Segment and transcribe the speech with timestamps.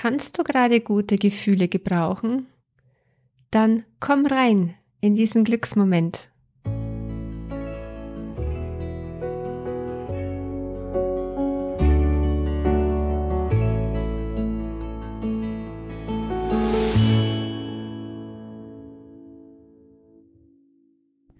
[0.00, 2.46] Kannst du gerade gute Gefühle gebrauchen?
[3.50, 6.30] Dann komm rein in diesen Glücksmoment.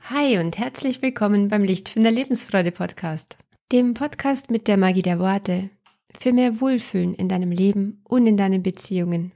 [0.00, 3.38] Hi und herzlich willkommen beim Lichtfinder Lebensfreude Podcast,
[3.70, 5.70] dem Podcast mit der Magie der Worte
[6.16, 9.32] für mehr Wohlfühlen in deinem Leben und in deinen Beziehungen.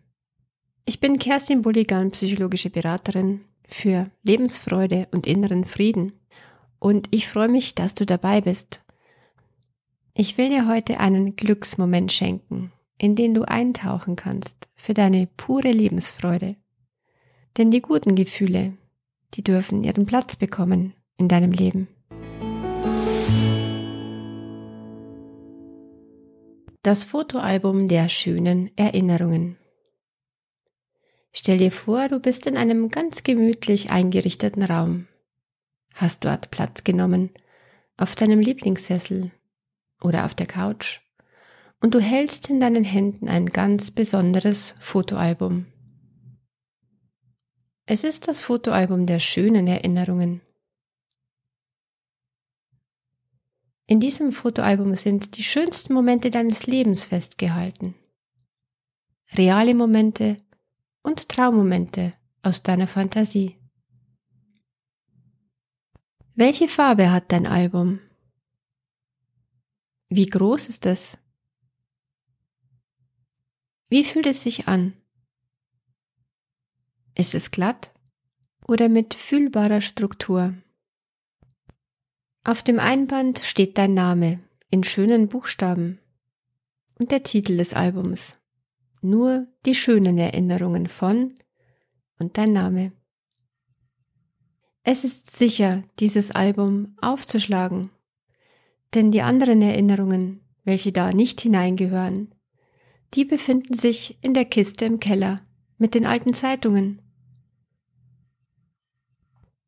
[0.85, 6.13] Ich bin Kerstin Bulligan, psychologische Beraterin für Lebensfreude und inneren Frieden
[6.82, 8.80] und ich freue mich, dass du dabei bist.
[10.14, 15.71] Ich will dir heute einen Glücksmoment schenken, in den du eintauchen kannst für deine pure
[15.71, 16.57] Lebensfreude.
[17.57, 18.77] Denn die guten Gefühle,
[19.35, 21.86] die dürfen ihren Platz bekommen in deinem Leben.
[26.85, 29.57] Das Fotoalbum der schönen Erinnerungen.
[31.32, 35.06] Stell dir vor, du bist in einem ganz gemütlich eingerichteten Raum.
[35.94, 37.30] Hast dort Platz genommen,
[37.97, 39.30] auf deinem Lieblingssessel
[40.02, 40.98] oder auf der Couch,
[41.80, 45.67] und du hältst in deinen Händen ein ganz besonderes Fotoalbum.
[47.86, 50.41] Es ist das Fotoalbum der schönen Erinnerungen.
[53.86, 57.94] In diesem Fotoalbum sind die schönsten Momente deines Lebens festgehalten.
[59.34, 60.36] Reale Momente
[61.02, 63.56] und Traummomente aus deiner Fantasie.
[66.34, 68.00] Welche Farbe hat dein Album?
[70.08, 71.19] Wie groß ist es?
[73.89, 74.94] Wie fühlt es sich an?
[77.14, 77.92] Ist es glatt
[78.67, 80.55] oder mit fühlbarer Struktur?
[82.44, 86.00] Auf dem Einband steht dein Name in schönen Buchstaben
[86.98, 88.36] und der Titel des Albums.
[89.00, 91.34] Nur die schönen Erinnerungen von
[92.18, 92.90] und dein Name.
[94.82, 97.90] Es ist sicher, dieses Album aufzuschlagen,
[98.94, 102.34] denn die anderen Erinnerungen, welche da nicht hineingehören,
[103.14, 105.42] die befinden sich in der Kiste im Keller
[105.78, 107.02] mit den alten Zeitungen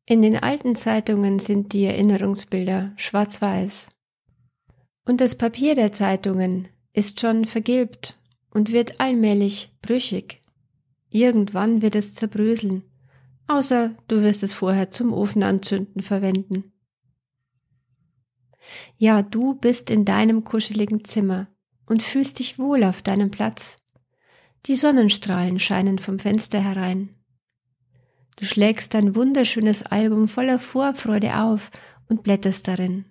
[0.07, 3.89] in den alten Zeitungen sind die Erinnerungsbilder schwarz-weiß.
[5.05, 8.19] Und das Papier der Zeitungen ist schon vergilbt
[8.51, 10.41] und wird allmählich brüchig.
[11.09, 12.83] Irgendwann wird es zerbröseln,
[13.47, 16.71] außer du wirst es vorher zum Ofen anzünden verwenden.
[18.97, 21.47] Ja, du bist in deinem kuscheligen Zimmer
[21.85, 23.77] und fühlst dich wohl auf deinem Platz.
[24.65, 27.09] Die Sonnenstrahlen scheinen vom Fenster herein.
[28.35, 31.71] Du schlägst dein wunderschönes Album voller Vorfreude auf
[32.09, 33.05] und blätterst darin.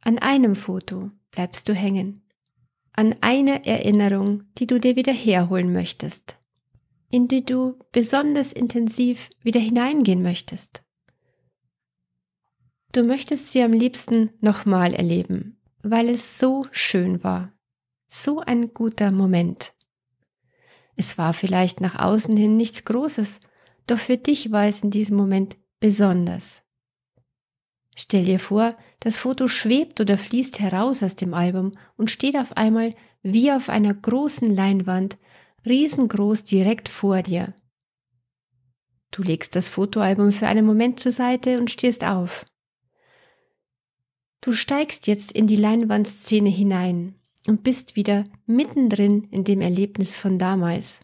[0.00, 2.22] An einem Foto bleibst du hängen.
[2.92, 6.38] An einer Erinnerung, die du dir wieder herholen möchtest.
[7.10, 10.82] In die du besonders intensiv wieder hineingehen möchtest.
[12.92, 17.52] Du möchtest sie am liebsten nochmal erleben, weil es so schön war.
[18.08, 19.73] So ein guter Moment.
[20.96, 23.40] Es war vielleicht nach außen hin nichts Großes,
[23.86, 26.62] doch für dich war es in diesem Moment besonders.
[27.96, 32.56] Stell dir vor, das Foto schwebt oder fließt heraus aus dem Album und steht auf
[32.56, 35.16] einmal wie auf einer großen Leinwand,
[35.64, 37.54] riesengroß direkt vor dir.
[39.10, 42.44] Du legst das Fotoalbum für einen Moment zur Seite und stehst auf.
[44.40, 47.14] Du steigst jetzt in die Leinwandszene hinein
[47.46, 51.00] und bist wieder mittendrin in dem Erlebnis von damals.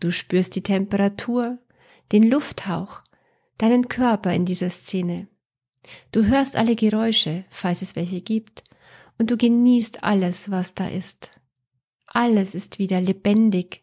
[0.00, 1.58] Du spürst die Temperatur,
[2.12, 3.02] den Lufthauch,
[3.56, 5.28] deinen Körper in dieser Szene.
[6.12, 8.64] Du hörst alle Geräusche, falls es welche gibt,
[9.18, 11.32] und du genießt alles, was da ist.
[12.06, 13.82] Alles ist wieder lebendig.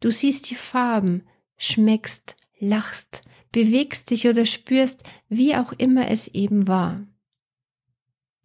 [0.00, 1.22] Du siehst die Farben,
[1.56, 3.22] schmeckst, lachst,
[3.52, 7.06] bewegst dich oder spürst, wie auch immer es eben war.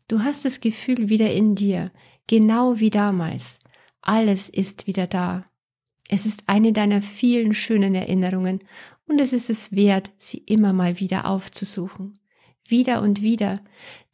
[0.07, 1.91] Du hast das Gefühl wieder in dir,
[2.27, 3.59] genau wie damals.
[4.01, 5.45] Alles ist wieder da.
[6.09, 8.59] Es ist eine deiner vielen schönen Erinnerungen
[9.07, 12.19] und es ist es wert, sie immer mal wieder aufzusuchen.
[12.65, 13.61] Wieder und wieder,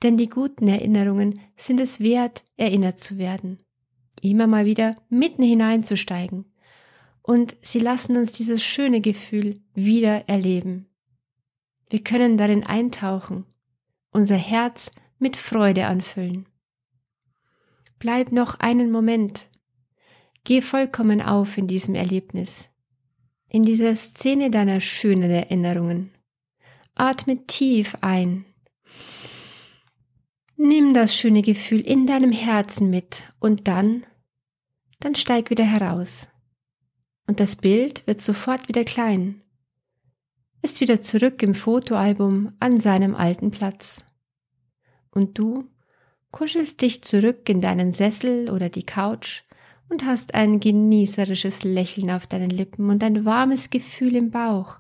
[0.04, 3.58] denn die guten Erinnerungen sind es wert, erinnert zu werden.
[4.22, 6.46] Immer mal wieder mitten hineinzusteigen.
[7.22, 10.88] Und sie lassen uns dieses schöne Gefühl wieder erleben.
[11.90, 13.46] Wir können darin eintauchen,
[14.12, 16.46] unser Herz mit Freude anfüllen.
[18.04, 19.48] Bleib noch einen Moment.
[20.44, 22.68] Geh vollkommen auf in diesem Erlebnis,
[23.48, 26.12] in dieser Szene deiner schönen Erinnerungen.
[26.96, 28.44] Atme tief ein.
[30.58, 34.06] Nimm das schöne Gefühl in deinem Herzen mit und dann,
[35.00, 36.28] dann steig wieder heraus.
[37.26, 39.42] Und das Bild wird sofort wieder klein,
[40.62, 44.04] ist wieder zurück im Fotoalbum an seinem alten Platz.
[45.10, 45.70] Und du
[46.34, 49.44] kuschelst dich zurück in deinen Sessel oder die Couch
[49.88, 54.80] und hast ein genießerisches Lächeln auf deinen Lippen und ein warmes Gefühl im Bauch.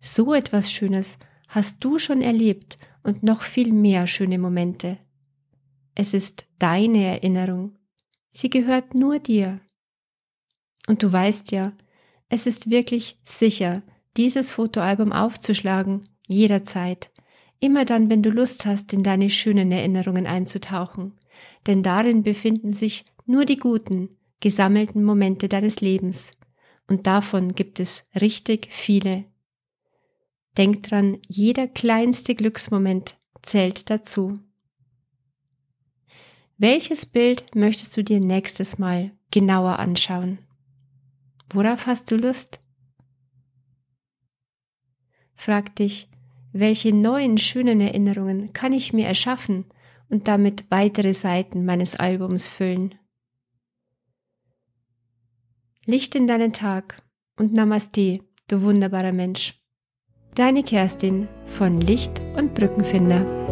[0.00, 1.18] So etwas Schönes
[1.48, 4.98] hast du schon erlebt und noch viel mehr schöne Momente.
[5.94, 7.76] Es ist deine Erinnerung.
[8.30, 9.60] Sie gehört nur dir.
[10.86, 11.72] Und du weißt ja,
[12.28, 13.82] es ist wirklich sicher,
[14.16, 17.10] dieses Fotoalbum aufzuschlagen, jederzeit,
[17.60, 21.14] immer dann, wenn du Lust hast, in deine schönen Erinnerungen einzutauchen,
[21.66, 24.10] denn darin befinden sich nur die guten,
[24.40, 26.30] gesammelten Momente deines Lebens,
[26.88, 29.24] und davon gibt es richtig viele.
[30.56, 34.38] Denk dran, jeder kleinste Glücksmoment zählt dazu.
[36.58, 40.38] Welches Bild möchtest du dir nächstes Mal genauer anschauen?
[41.52, 42.60] Worauf hast du Lust?
[45.34, 46.08] Frag dich,
[46.58, 49.64] welche neuen schönen Erinnerungen kann ich mir erschaffen
[50.08, 52.94] und damit weitere Seiten meines Albums füllen?
[55.84, 57.02] Licht in deinen Tag
[57.38, 59.54] und Namaste, du wunderbarer Mensch.
[60.34, 63.45] Deine Kerstin von Licht und Brückenfinder.